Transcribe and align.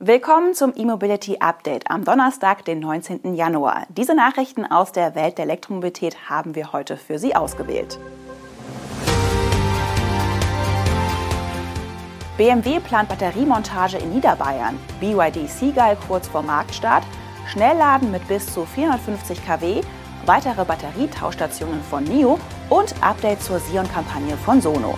Willkommen 0.00 0.54
zum 0.54 0.74
E-Mobility 0.76 1.38
Update 1.40 1.90
am 1.90 2.04
Donnerstag, 2.04 2.64
den 2.64 2.78
19. 2.78 3.34
Januar. 3.34 3.84
Diese 3.88 4.14
Nachrichten 4.14 4.64
aus 4.64 4.92
der 4.92 5.16
Welt 5.16 5.38
der 5.38 5.46
Elektromobilität 5.46 6.30
haben 6.30 6.54
wir 6.54 6.72
heute 6.72 6.96
für 6.96 7.18
Sie 7.18 7.34
ausgewählt. 7.34 7.98
BMW 12.36 12.78
plant 12.78 13.08
Batteriemontage 13.08 13.98
in 13.98 14.14
Niederbayern, 14.14 14.78
BYD 15.00 15.50
Seagull 15.50 15.96
kurz 16.06 16.28
vor 16.28 16.44
Marktstart, 16.44 17.02
Schnellladen 17.48 18.12
mit 18.12 18.28
bis 18.28 18.46
zu 18.54 18.66
450 18.66 19.44
kW, 19.44 19.80
weitere 20.26 20.64
Batterietauschstationen 20.64 21.82
von 21.82 22.04
NIO 22.04 22.38
und 22.70 22.94
Update 23.02 23.42
zur 23.42 23.58
Sion-Kampagne 23.58 24.36
von 24.36 24.60
Sono. 24.60 24.96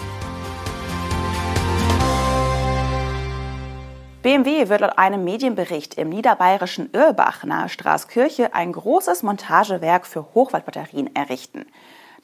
BMW 4.23 4.69
wird 4.69 4.83
laut 4.83 4.99
einem 4.99 5.25
Medienbericht 5.25 5.95
im 5.95 6.11
niederbayerischen 6.11 6.91
Irlbach 6.93 7.43
nahe 7.45 7.71
Straßkirche 7.71 8.53
ein 8.53 8.73
großes 8.73 9.23
Montagewerk 9.23 10.07
für 10.07 10.35
Hochwaldbatterien 10.35 11.17
errichten. 11.17 11.65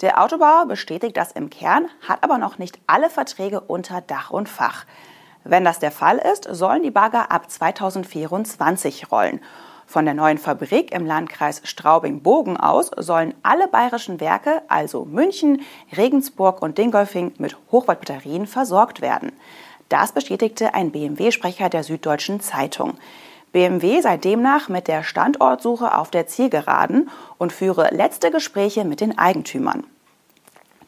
Der 0.03 0.23
Autobauer 0.23 0.67
bestätigt 0.67 1.17
das 1.17 1.33
im 1.33 1.49
Kern, 1.49 1.89
hat 2.07 2.23
aber 2.23 2.37
noch 2.37 2.59
nicht 2.59 2.79
alle 2.87 3.09
Verträge 3.09 3.63
unter 3.63 4.03
Dach 4.03 4.31
und 4.31 4.47
Fach. 4.47 4.85
Wenn 5.43 5.65
das 5.65 5.79
der 5.79 5.91
Fall 5.91 6.19
ist, 6.19 6.47
sollen 6.51 6.83
die 6.83 6.91
Bagger 6.91 7.33
ab 7.33 7.51
2024 7.51 9.11
rollen. 9.11 9.41
Von 9.87 10.05
der 10.05 10.13
neuen 10.13 10.37
Fabrik 10.37 10.93
im 10.93 11.07
Landkreis 11.07 11.63
Straubing-Bogen 11.65 12.59
aus 12.59 12.91
sollen 12.99 13.33
alle 13.43 13.69
bayerischen 13.69 14.21
Werke, 14.21 14.61
also 14.69 15.07
München, 15.07 15.63
Regensburg 15.97 16.61
und 16.61 16.77
Dingolfing, 16.77 17.33
mit 17.39 17.57
Hochwaldbatterien 17.73 18.47
versorgt 18.47 19.01
werden. 19.01 19.33
Das 19.89 20.13
bestätigte 20.13 20.75
ein 20.75 20.91
BMW-Sprecher 20.91 21.69
der 21.69 21.85
Süddeutschen 21.85 22.41
Zeitung. 22.41 22.95
BMW 23.53 24.01
sei 24.01 24.17
demnach 24.17 24.69
mit 24.69 24.89
der 24.89 25.03
Standortsuche 25.03 25.97
auf 25.97 26.11
der 26.11 26.27
Zielgeraden 26.27 27.09
und 27.39 27.53
führe 27.53 27.95
letzte 27.95 28.31
Gespräche 28.31 28.85
mit 28.85 29.01
den 29.01 29.17
Eigentümern. 29.17 29.85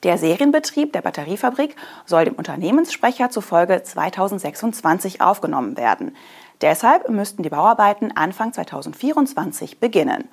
Der 0.02 0.18
Serienbetrieb 0.18 0.92
der 0.92 1.00
Batteriefabrik 1.00 1.74
soll 2.06 2.24
dem 2.24 2.34
Unternehmenssprecher 2.34 3.30
zufolge 3.30 3.82
2026 3.82 5.20
aufgenommen 5.20 5.76
werden. 5.76 6.14
Deshalb 6.60 7.08
müssten 7.08 7.42
die 7.42 7.48
Bauarbeiten 7.48 8.16
Anfang 8.16 8.52
2024 8.52 9.80
beginnen. 9.80 10.28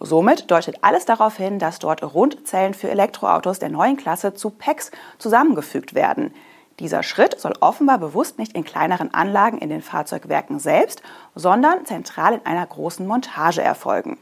Somit 0.00 0.50
deutet 0.50 0.82
alles 0.82 1.04
darauf 1.04 1.36
hin, 1.36 1.58
dass 1.58 1.80
dort 1.80 2.02
Rundzellen 2.02 2.74
für 2.74 2.90
Elektroautos 2.90 3.58
der 3.58 3.68
neuen 3.68 3.96
Klasse 3.96 4.34
zu 4.34 4.50
PECs 4.50 4.90
zusammengefügt 5.18 5.94
werden. 5.94 6.32
Dieser 6.78 7.02
Schritt 7.02 7.40
soll 7.40 7.54
offenbar 7.60 7.98
bewusst 7.98 8.38
nicht 8.38 8.52
in 8.52 8.64
kleineren 8.64 9.12
Anlagen 9.12 9.58
in 9.58 9.68
den 9.68 9.82
Fahrzeugwerken 9.82 10.60
selbst, 10.60 11.02
sondern 11.34 11.84
zentral 11.86 12.34
in 12.34 12.46
einer 12.46 12.66
großen 12.66 13.06
Montage 13.06 13.62
erfolgen. 13.62 14.18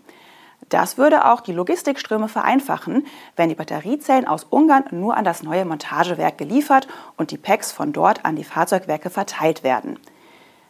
Das 0.68 0.98
würde 0.98 1.26
auch 1.26 1.42
die 1.42 1.52
Logistikströme 1.52 2.28
vereinfachen, 2.28 3.06
wenn 3.36 3.50
die 3.50 3.54
Batteriezellen 3.54 4.26
aus 4.26 4.44
Ungarn 4.44 4.84
nur 4.90 5.16
an 5.16 5.24
das 5.24 5.42
neue 5.42 5.64
Montagewerk 5.64 6.38
geliefert 6.38 6.88
und 7.16 7.30
die 7.30 7.36
Packs 7.36 7.70
von 7.72 7.92
dort 7.92 8.24
an 8.24 8.36
die 8.36 8.44
Fahrzeugwerke 8.44 9.10
verteilt 9.10 9.62
werden. 9.62 9.98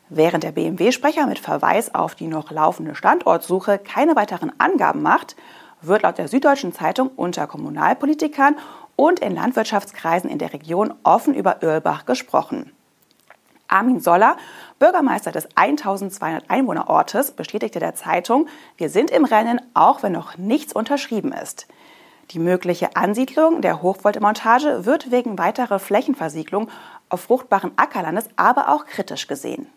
Während 0.08 0.44
der 0.44 0.52
BMW-Sprecher 0.52 1.26
mit 1.26 1.38
Verweis 1.38 1.94
auf 1.94 2.14
die 2.14 2.28
noch 2.28 2.50
laufende 2.50 2.94
Standortsuche 2.94 3.78
keine 3.78 4.16
weiteren 4.16 4.52
Angaben 4.58 5.02
macht, 5.02 5.34
wird 5.82 6.02
laut 6.02 6.18
der 6.18 6.28
Süddeutschen 6.28 6.72
Zeitung 6.72 7.10
unter 7.16 7.46
Kommunalpolitikern 7.46 8.56
und 8.96 9.20
in 9.20 9.34
Landwirtschaftskreisen 9.34 10.28
in 10.28 10.38
der 10.38 10.52
Region 10.52 10.94
offen 11.04 11.34
über 11.34 11.62
Irlbach 11.62 12.06
gesprochen. 12.06 12.72
Armin 13.68 14.00
Soller, 14.00 14.36
Bürgermeister 14.78 15.32
des 15.32 15.48
1200 15.54 16.50
Einwohnerortes, 16.50 17.32
bestätigte 17.32 17.80
der 17.80 17.94
Zeitung, 17.94 18.48
wir 18.76 18.88
sind 18.88 19.10
im 19.10 19.24
Rennen, 19.24 19.60
auch 19.74 20.02
wenn 20.02 20.12
noch 20.12 20.38
nichts 20.38 20.72
unterschrieben 20.72 21.32
ist. 21.32 21.66
Die 22.32 22.38
mögliche 22.38 22.96
Ansiedlung 22.96 23.60
der 23.60 23.82
Hochvoltmontage 23.82 24.84
wird 24.84 25.10
wegen 25.10 25.38
weiterer 25.38 25.78
Flächenversiegelung 25.78 26.68
auf 27.08 27.22
fruchtbaren 27.22 27.72
Ackerlandes 27.76 28.28
aber 28.36 28.68
auch 28.68 28.84
kritisch 28.84 29.28
gesehen. 29.28 29.68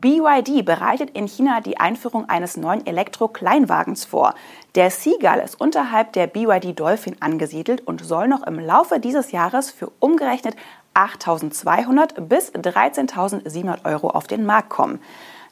BYD 0.00 0.62
bereitet 0.64 1.10
in 1.10 1.26
China 1.26 1.60
die 1.62 1.78
Einführung 1.78 2.28
eines 2.28 2.58
neuen 2.58 2.86
Elektro-Kleinwagens 2.86 4.04
vor. 4.04 4.34
Der 4.74 4.90
Seagull 4.90 5.40
ist 5.42 5.58
unterhalb 5.58 6.12
der 6.12 6.26
BYD 6.26 6.78
Dolphin 6.78 7.16
angesiedelt 7.20 7.86
und 7.86 8.04
soll 8.04 8.28
noch 8.28 8.46
im 8.46 8.58
Laufe 8.58 9.00
dieses 9.00 9.32
Jahres 9.32 9.70
für 9.70 9.90
umgerechnet 9.98 10.54
8.200 10.94 12.20
bis 12.20 12.52
13.700 12.52 13.86
Euro 13.86 14.10
auf 14.10 14.26
den 14.26 14.44
Markt 14.44 14.68
kommen. 14.68 15.00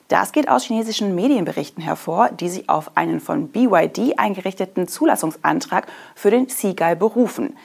Das 0.09 0.33
geht 0.33 0.51
aus 0.51 0.65
chinesischen 0.65 1.15
Medienberichten 1.15 1.83
hervor, 1.83 2.29
die 2.29 2.51
sich 2.51 2.69
auf 2.69 2.97
einen 2.97 3.21
von 3.21 3.49
BYD 3.49 4.19
eingerichteten 4.19 4.89
Zulassungsantrag 4.89 5.87
für 6.15 6.31
den 6.31 6.49
Seagull 6.49 6.97
berufen. 6.97 7.57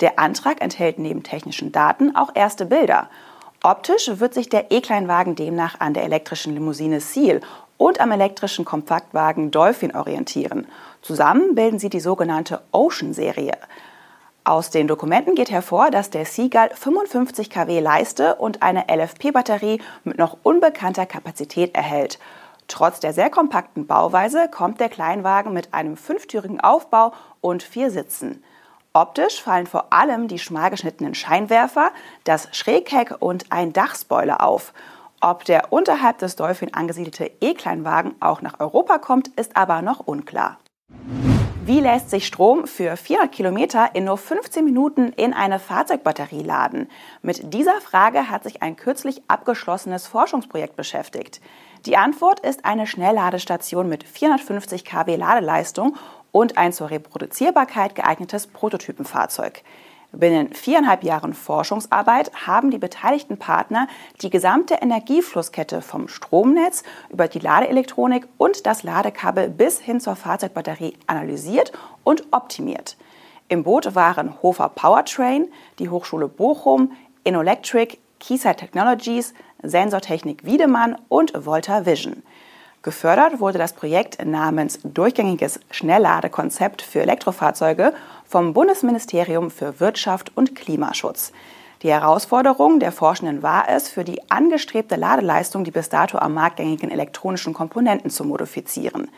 Der 0.00 0.20
Antrag 0.20 0.60
enthält 0.60 1.00
neben 1.00 1.24
technischen 1.24 1.72
Daten 1.72 2.14
auch 2.14 2.30
erste 2.34 2.66
Bilder. 2.66 3.10
Optisch 3.62 4.08
wird 4.20 4.34
sich 4.34 4.48
der 4.48 4.70
E-Kleinwagen 4.70 5.34
demnach 5.34 5.80
an 5.80 5.92
der 5.92 6.04
elektrischen 6.04 6.54
Limousine 6.54 7.00
Seal 7.00 7.40
und 7.76 8.00
am 8.00 8.12
elektrischen 8.12 8.64
Kompaktwagen 8.64 9.50
Dolphin 9.50 9.96
orientieren. 9.96 10.68
Zusammen 11.02 11.56
bilden 11.56 11.80
sie 11.80 11.90
die 11.90 12.00
sogenannte 12.00 12.60
Ocean-Serie. 12.70 13.56
Aus 14.44 14.70
den 14.70 14.86
Dokumenten 14.86 15.34
geht 15.34 15.50
hervor, 15.50 15.90
dass 15.90 16.08
der 16.10 16.24
Seagull 16.24 16.70
55 16.72 17.50
kW 17.50 17.80
Leiste 17.80 18.36
und 18.36 18.62
eine 18.62 18.86
LFP-Batterie 18.88 19.80
mit 20.04 20.18
noch 20.18 20.38
unbekannter 20.44 21.04
Kapazität 21.04 21.74
erhält. 21.74 22.18
Trotz 22.68 23.00
der 23.00 23.12
sehr 23.12 23.28
kompakten 23.28 23.86
Bauweise 23.86 24.48
kommt 24.48 24.78
der 24.78 24.88
Kleinwagen 24.88 25.52
mit 25.52 25.74
einem 25.74 25.96
fünftürigen 25.96 26.60
Aufbau 26.60 27.12
und 27.40 27.62
vier 27.62 27.90
Sitzen. 27.90 28.42
Optisch 29.00 29.40
fallen 29.40 29.68
vor 29.68 29.92
allem 29.92 30.26
die 30.26 30.40
schmal 30.40 30.70
geschnittenen 30.70 31.14
Scheinwerfer, 31.14 31.92
das 32.24 32.48
Schrägheck 32.50 33.14
und 33.20 33.44
ein 33.50 33.72
Dachspoiler 33.72 34.42
auf. 34.42 34.72
Ob 35.20 35.44
der 35.44 35.72
unterhalb 35.72 36.18
des 36.18 36.34
Dolphin 36.34 36.74
angesiedelte 36.74 37.30
E-Kleinwagen 37.40 38.16
auch 38.18 38.42
nach 38.42 38.58
Europa 38.58 38.98
kommt, 38.98 39.28
ist 39.28 39.56
aber 39.56 39.82
noch 39.82 40.00
unklar. 40.00 40.58
Wie 41.64 41.78
lässt 41.78 42.10
sich 42.10 42.26
Strom 42.26 42.66
für 42.66 42.96
400 42.96 43.30
Kilometer 43.30 43.94
in 43.94 44.06
nur 44.06 44.18
15 44.18 44.64
Minuten 44.64 45.12
in 45.12 45.32
eine 45.32 45.60
Fahrzeugbatterie 45.60 46.42
laden? 46.42 46.88
Mit 47.22 47.54
dieser 47.54 47.80
Frage 47.80 48.30
hat 48.30 48.42
sich 48.42 48.62
ein 48.62 48.74
kürzlich 48.74 49.22
abgeschlossenes 49.28 50.08
Forschungsprojekt 50.08 50.74
beschäftigt. 50.74 51.40
Die 51.86 51.96
Antwort 51.96 52.40
ist 52.40 52.64
eine 52.64 52.88
Schnellladestation 52.88 53.88
mit 53.88 54.02
450 54.02 54.84
kW 54.84 55.14
Ladeleistung 55.14 55.96
und 56.32 56.58
ein 56.58 56.72
zur 56.72 56.90
Reproduzierbarkeit 56.90 57.94
geeignetes 57.94 58.46
Prototypenfahrzeug. 58.46 59.62
Binnen 60.12 60.54
viereinhalb 60.54 61.04
Jahren 61.04 61.34
Forschungsarbeit 61.34 62.32
haben 62.46 62.70
die 62.70 62.78
beteiligten 62.78 63.36
Partner 63.36 63.88
die 64.22 64.30
gesamte 64.30 64.74
Energieflusskette 64.74 65.82
vom 65.82 66.08
Stromnetz 66.08 66.82
über 67.10 67.28
die 67.28 67.40
Ladeelektronik 67.40 68.26
und 68.38 68.64
das 68.64 68.82
Ladekabel 68.82 69.50
bis 69.50 69.80
hin 69.80 70.00
zur 70.00 70.16
Fahrzeugbatterie 70.16 70.94
analysiert 71.06 71.72
und 72.04 72.24
optimiert. 72.30 72.96
Im 73.48 73.64
Boot 73.64 73.94
waren 73.94 74.42
Hofer 74.42 74.70
Powertrain, 74.70 75.48
die 75.78 75.90
Hochschule 75.90 76.28
Bochum, 76.28 76.92
Innolectric, 77.24 77.98
Keysight 78.18 78.58
Technologies, 78.58 79.34
Sensortechnik 79.62 80.44
Wiedemann 80.44 80.96
und 81.08 81.32
Volta 81.44 81.84
Vision. 81.84 82.22
Gefördert 82.82 83.40
wurde 83.40 83.58
das 83.58 83.72
Projekt 83.72 84.24
namens 84.24 84.78
Durchgängiges 84.84 85.58
Schnellladekonzept 85.70 86.80
für 86.80 87.02
Elektrofahrzeuge 87.02 87.92
vom 88.24 88.54
Bundesministerium 88.54 89.50
für 89.50 89.80
Wirtschaft 89.80 90.30
und 90.36 90.54
Klimaschutz. 90.54 91.32
Die 91.82 91.90
Herausforderung 91.90 92.78
der 92.78 92.92
Forschenden 92.92 93.42
war 93.42 93.68
es, 93.68 93.88
für 93.88 94.04
die 94.04 94.30
angestrebte 94.30 94.94
Ladeleistung 94.94 95.64
die 95.64 95.72
bis 95.72 95.88
dato 95.88 96.18
am 96.18 96.34
Markt 96.34 96.56
gängigen 96.56 96.90
elektronischen 96.90 97.52
Komponenten 97.52 98.10
zu 98.10 98.24
modifizieren. 98.24 99.10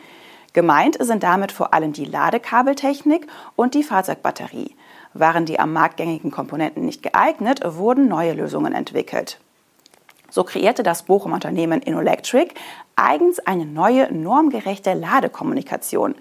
Gemeint 0.53 0.97
sind 0.99 1.21
damit 1.21 1.51
vor 1.51 1.73
allem 1.73 1.93
die 1.93 2.05
Ladekabeltechnik 2.05 3.27
und 3.55 3.75
die 3.75 3.83
Fahrzeugbatterie. 3.83 4.75
Waren 5.13 5.45
die 5.45 5.59
am 5.59 5.71
Markt 5.71 5.97
gängigen 5.97 6.31
Komponenten 6.31 6.85
nicht 6.85 7.03
geeignet, 7.03 7.61
wurden 7.63 8.07
neue 8.07 8.33
Lösungen 8.33 8.73
entwickelt. 8.73 9.39
So 10.31 10.45
kreierte 10.45 10.81
das 10.81 11.03
Bochum 11.03 11.33
Unternehmen 11.33 11.81
InnoElectric 11.81 12.53
eigens 12.95 13.39
eine 13.39 13.65
neue 13.65 14.11
normgerechte 14.11 14.93
Ladekommunikation. 14.93 16.15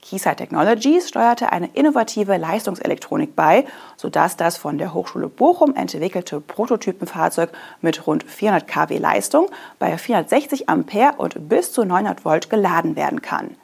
Keysight 0.00 0.38
Technologies 0.38 1.08
steuerte 1.08 1.52
eine 1.52 1.68
innovative 1.74 2.36
Leistungselektronik 2.36 3.36
bei, 3.36 3.64
sodass 3.96 4.36
das 4.36 4.56
von 4.56 4.78
der 4.78 4.94
Hochschule 4.94 5.28
Bochum 5.28 5.74
entwickelte 5.74 6.40
Prototypenfahrzeug 6.40 7.50
mit 7.80 8.06
rund 8.06 8.24
400 8.24 8.66
kW 8.66 8.98
Leistung 8.98 9.48
bei 9.78 9.98
460 9.98 10.68
Ampere 10.68 11.14
und 11.18 11.48
bis 11.48 11.72
zu 11.72 11.84
900 11.84 12.24
Volt 12.24 12.48
geladen 12.48 12.96
werden 12.96 13.22
kann. 13.22 13.56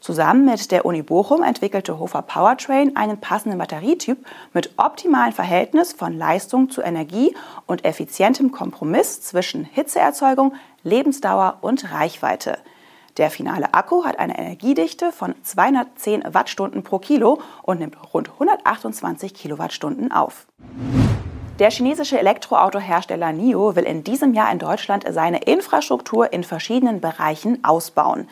Zusammen 0.00 0.46
mit 0.46 0.70
der 0.70 0.86
Uni 0.86 1.02
Bochum 1.02 1.42
entwickelte 1.42 1.98
Hofer 1.98 2.22
Powertrain 2.22 2.96
einen 2.96 3.20
passenden 3.20 3.58
Batterietyp 3.58 4.24
mit 4.54 4.70
optimalem 4.78 5.34
Verhältnis 5.34 5.92
von 5.92 6.16
Leistung 6.16 6.70
zu 6.70 6.80
Energie 6.80 7.36
und 7.66 7.84
effizientem 7.84 8.50
Kompromiss 8.50 9.20
zwischen 9.20 9.64
Hitzeerzeugung, 9.64 10.54
Lebensdauer 10.82 11.58
und 11.60 11.92
Reichweite. 11.92 12.56
Der 13.18 13.30
finale 13.30 13.74
Akku 13.74 14.04
hat 14.04 14.18
eine 14.18 14.38
Energiedichte 14.38 15.12
von 15.12 15.34
210 15.42 16.24
Wattstunden 16.32 16.82
pro 16.82 16.98
Kilo 16.98 17.42
und 17.62 17.80
nimmt 17.80 17.98
rund 18.14 18.30
128 18.30 19.34
Kilowattstunden 19.34 20.12
auf. 20.12 20.46
Der 21.58 21.70
chinesische 21.70 22.18
Elektroautohersteller 22.18 23.32
NIO 23.32 23.76
will 23.76 23.84
in 23.84 24.02
diesem 24.02 24.32
Jahr 24.32 24.50
in 24.50 24.58
Deutschland 24.58 25.04
seine 25.10 25.42
Infrastruktur 25.42 26.32
in 26.32 26.42
verschiedenen 26.42 27.02
Bereichen 27.02 27.62
ausbauen. 27.62 28.28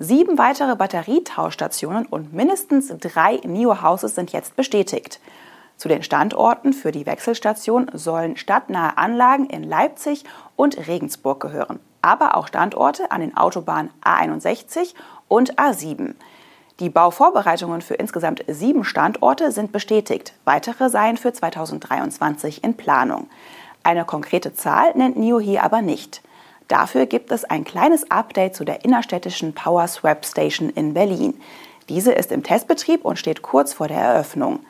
Sieben 0.00 0.38
weitere 0.38 0.76
Batterietauschstationen 0.76 2.06
und 2.06 2.32
mindestens 2.32 2.86
drei 3.00 3.40
NIO-Houses 3.42 4.14
sind 4.14 4.30
jetzt 4.30 4.54
bestätigt. 4.54 5.18
Zu 5.76 5.88
den 5.88 6.04
Standorten 6.04 6.72
für 6.72 6.92
die 6.92 7.04
Wechselstation 7.04 7.90
sollen 7.92 8.36
stadtnahe 8.36 8.96
Anlagen 8.96 9.46
in 9.46 9.64
Leipzig 9.64 10.22
und 10.54 10.86
Regensburg 10.86 11.40
gehören, 11.40 11.80
aber 12.00 12.36
auch 12.36 12.46
Standorte 12.46 13.10
an 13.10 13.22
den 13.22 13.36
Autobahnen 13.36 13.90
A61 14.04 14.94
und 15.26 15.56
A7. 15.56 16.14
Die 16.78 16.90
Bauvorbereitungen 16.90 17.80
für 17.80 17.94
insgesamt 17.94 18.44
sieben 18.46 18.84
Standorte 18.84 19.50
sind 19.50 19.72
bestätigt. 19.72 20.32
Weitere 20.44 20.90
seien 20.90 21.16
für 21.16 21.32
2023 21.32 22.62
in 22.62 22.76
Planung. 22.76 23.28
Eine 23.82 24.04
konkrete 24.04 24.54
Zahl 24.54 24.92
nennt 24.94 25.16
NIO 25.16 25.40
hier 25.40 25.64
aber 25.64 25.82
nicht. 25.82 26.22
Dafür 26.68 27.06
gibt 27.06 27.32
es 27.32 27.44
ein 27.44 27.64
kleines 27.64 28.10
Update 28.10 28.54
zu 28.54 28.64
der 28.64 28.84
innerstädtischen 28.84 29.54
Power 29.54 29.88
Swap 29.88 30.26
Station 30.26 30.68
in 30.68 30.92
Berlin. 30.92 31.40
Diese 31.88 32.12
ist 32.12 32.30
im 32.30 32.42
Testbetrieb 32.42 33.06
und 33.06 33.18
steht 33.18 33.40
kurz 33.40 33.72
vor 33.72 33.88
der 33.88 33.98
Eröffnung. 33.98 34.60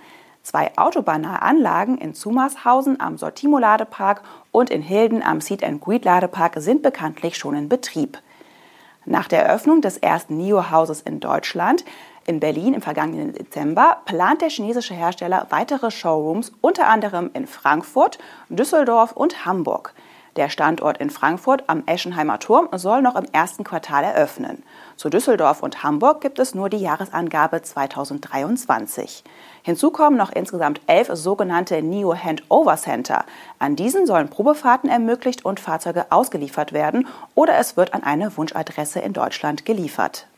Zwei 0.45 0.71
autobahnnahe 0.77 1.43
Anlagen 1.43 1.99
in 1.99 2.15
Zumarshausen 2.15 3.01
am 3.01 3.19
Sortimo-Ladepark 3.19 4.23
und 4.53 4.71
in 4.71 4.81
Hilden 4.81 5.25
am 5.25 5.41
Seat 5.41 5.63
Greet-Ladepark 5.81 6.55
sind 6.59 6.83
bekanntlich 6.83 7.37
schon 7.37 7.57
in 7.57 7.69
Betrieb. 7.69 8.19
Nach 9.05 9.27
der 9.27 9.45
Eröffnung 9.45 9.81
des 9.81 9.99
ersten 9.99 10.37
NIO-Hauses 10.37 11.01
in 11.01 11.19
Deutschland 11.19 11.85
in 12.27 12.41
Berlin 12.41 12.75
im 12.75 12.83
vergangenen 12.83 13.33
Dezember 13.33 14.03
plant 14.05 14.43
der 14.43 14.51
chinesische 14.51 14.95
Hersteller 14.95 15.47
weitere 15.51 15.91
Showrooms 15.91 16.53
unter 16.61 16.87
anderem 16.87 17.31
in 17.35 17.47
Frankfurt, 17.47 18.19
Düsseldorf 18.51 19.13
und 19.13 19.47
Hamburg. 19.47 19.95
Der 20.39 20.51
Standort 20.51 20.99
in 20.99 21.11
Frankfurt 21.11 21.65
am 21.67 21.83
Eschenheimer 21.87 22.39
Turm 22.39 22.69
soll 22.71 23.03
noch 23.03 23.17
im 23.17 23.27
ersten 23.33 23.65
Quartal 23.65 24.05
eröffnen. 24.05 24.63
Zu 24.95 25.11
Düsseldorf 25.11 25.65
und 25.65 25.83
Hamburg 25.83 26.21
gibt 26.21 26.39
es 26.39 26.55
nur 26.55 26.69
die 26.69 26.77
Jahresangabe 26.77 27.61
2023. 27.61 29.25
Hinzu 29.65 29.91
kommen 29.91 30.17
noch 30.17 30.31
insgesamt 30.31 30.81
elf 30.87 31.11
sogenannte 31.13 31.83
NIO 31.83 32.15
Handover 32.15 32.77
Center. 32.77 33.25
An 33.59 33.75
diesen 33.75 34.07
sollen 34.07 34.29
Probefahrten 34.29 34.89
ermöglicht 34.89 35.45
und 35.45 35.59
Fahrzeuge 35.59 36.07
ausgeliefert 36.11 36.73
werden 36.73 37.09
oder 37.35 37.59
es 37.59 37.77
wird 37.77 37.93
an 37.93 38.05
eine 38.05 38.37
Wunschadresse 38.37 39.01
in 39.01 39.15
Deutschland 39.15 39.65
geliefert. 39.65 40.29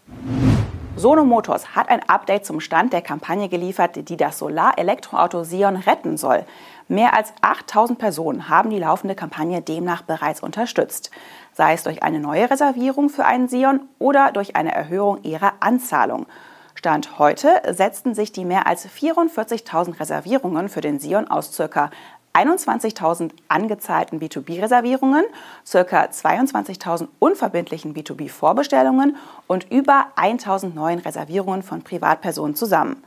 Sono 0.96 1.24
Motors 1.24 1.74
hat 1.74 1.88
ein 1.88 2.06
Update 2.08 2.44
zum 2.44 2.60
Stand 2.60 2.92
der 2.92 3.00
Kampagne 3.00 3.48
geliefert, 3.48 4.08
die 4.08 4.16
das 4.16 4.38
Solar-Elektroauto 4.38 5.44
Sion 5.44 5.76
retten 5.76 6.16
soll. 6.16 6.44
Mehr 6.90 7.14
als 7.14 7.32
8000 7.40 8.00
Personen 8.00 8.48
haben 8.48 8.70
die 8.70 8.80
laufende 8.80 9.14
Kampagne 9.14 9.62
demnach 9.62 10.02
bereits 10.02 10.42
unterstützt, 10.42 11.12
sei 11.52 11.74
es 11.74 11.84
durch 11.84 12.02
eine 12.02 12.18
neue 12.18 12.50
Reservierung 12.50 13.10
für 13.10 13.24
einen 13.24 13.46
Sion 13.46 13.82
oder 14.00 14.32
durch 14.32 14.56
eine 14.56 14.74
Erhöhung 14.74 15.22
ihrer 15.22 15.52
Anzahlung. 15.60 16.26
Stand 16.74 17.20
heute 17.20 17.62
setzten 17.70 18.16
sich 18.16 18.32
die 18.32 18.44
mehr 18.44 18.66
als 18.66 18.88
44.000 18.88 20.00
Reservierungen 20.00 20.68
für 20.68 20.80
den 20.80 20.98
Sion 20.98 21.28
aus 21.28 21.56
ca. 21.56 21.92
21.000 22.32 23.34
angezahlten 23.46 24.18
B2B-Reservierungen, 24.18 25.22
ca. 25.70 26.04
22.000 26.06 27.06
unverbindlichen 27.20 27.94
B2B-Vorbestellungen 27.94 29.14
und 29.46 29.70
über 29.70 30.06
1.000 30.16 30.74
neuen 30.74 30.98
Reservierungen 30.98 31.62
von 31.62 31.82
Privatpersonen 31.82 32.56
zusammen. 32.56 33.04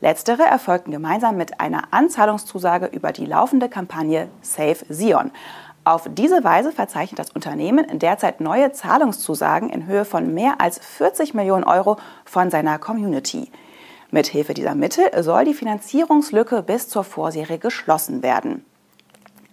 Letztere 0.00 0.42
erfolgten 0.42 0.90
gemeinsam 0.90 1.38
mit 1.38 1.58
einer 1.58 1.84
Anzahlungszusage 1.90 2.86
über 2.86 3.12
die 3.12 3.24
laufende 3.24 3.70
Kampagne 3.70 4.28
Save 4.42 4.78
Sion. 4.90 5.30
Auf 5.84 6.08
diese 6.12 6.44
Weise 6.44 6.70
verzeichnet 6.70 7.18
das 7.18 7.30
Unternehmen 7.30 7.86
derzeit 7.98 8.40
neue 8.40 8.72
Zahlungszusagen 8.72 9.70
in 9.70 9.86
Höhe 9.86 10.04
von 10.04 10.34
mehr 10.34 10.60
als 10.60 10.78
40 10.78 11.32
Millionen 11.32 11.64
Euro 11.64 11.96
von 12.24 12.50
seiner 12.50 12.78
Community. 12.78 13.50
Mithilfe 14.10 14.52
dieser 14.52 14.74
Mittel 14.74 15.22
soll 15.22 15.44
die 15.44 15.54
Finanzierungslücke 15.54 16.62
bis 16.62 16.88
zur 16.88 17.04
Vorserie 17.04 17.58
geschlossen 17.58 18.22
werden. 18.22 18.64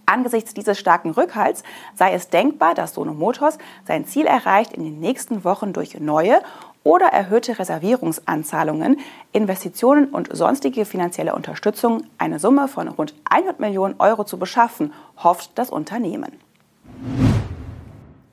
Angesichts 0.05 0.53
dieses 0.53 0.77
starken 0.77 1.11
Rückhalts 1.11 1.63
sei 1.95 2.13
es 2.13 2.29
denkbar, 2.29 2.73
dass 2.73 2.93
Sono 2.93 3.13
Motors 3.13 3.57
sein 3.87 4.05
Ziel 4.05 4.25
erreicht, 4.25 4.73
in 4.73 4.83
den 4.83 4.99
nächsten 4.99 5.43
Wochen 5.45 5.71
durch 5.71 5.99
neue 5.99 6.41
oder 6.83 7.07
erhöhte 7.07 7.57
Reservierungsanzahlungen, 7.59 8.99
Investitionen 9.31 10.07
und 10.07 10.35
sonstige 10.35 10.85
finanzielle 10.85 11.35
Unterstützung 11.35 12.03
eine 12.17 12.39
Summe 12.39 12.67
von 12.67 12.87
rund 12.87 13.13
100 13.29 13.59
Millionen 13.59 13.95
Euro 13.99 14.23
zu 14.23 14.37
beschaffen, 14.37 14.93
hofft 15.17 15.51
das 15.55 15.69
Unternehmen. 15.69 16.39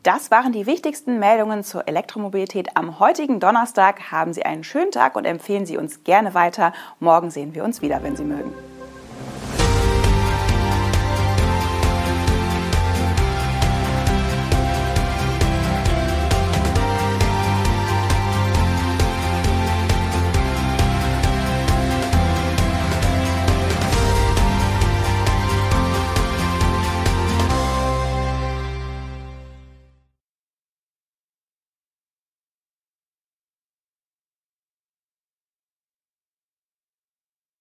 Das 0.03 0.31
waren 0.31 0.53
die 0.53 0.67
wichtigsten 0.67 1.19
Meldungen 1.19 1.63
zur 1.63 1.87
Elektromobilität 1.87 2.75
am 2.75 2.99
heutigen 3.01 3.39
Donnerstag. 3.39 4.11
Haben 4.11 4.33
Sie 4.33 4.45
einen 4.45 4.65
schönen 4.65 4.91
Tag 4.91 5.15
und 5.15 5.27
empfehlen 5.27 5.67
Sie 5.67 5.77
uns 5.77 6.05
gerne 6.05 6.33
weiter. 6.33 6.73
Morgen 7.01 7.31
sehen 7.31 7.55
wir 7.55 7.65
uns 7.65 7.83
wieder, 7.83 8.03
wenn 8.03 8.17
Sie 8.17 8.25
mögen. 8.25 8.70